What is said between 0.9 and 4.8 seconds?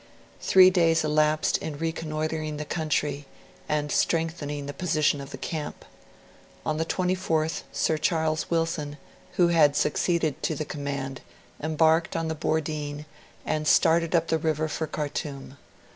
elapsed in reconnoitering the country, and strengthening the